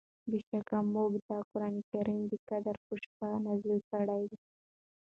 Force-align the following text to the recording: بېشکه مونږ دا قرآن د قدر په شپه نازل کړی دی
بېشکه 0.29 0.77
مونږ 0.93 1.13
دا 1.27 1.37
قرآن 1.51 1.75
د 2.31 2.33
قدر 2.49 2.75
په 2.85 2.93
شپه 3.03 3.27
نازل 3.45 3.77
کړی 3.91 4.21
دی 4.31 4.37